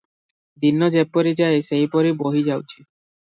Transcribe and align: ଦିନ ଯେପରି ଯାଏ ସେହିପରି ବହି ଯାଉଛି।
ଦିନ 0.63 0.87
ଯେପରି 0.95 1.33
ଯାଏ 1.41 1.61
ସେହିପରି 1.69 2.13
ବହି 2.25 2.43
ଯାଉଛି। 2.51 2.81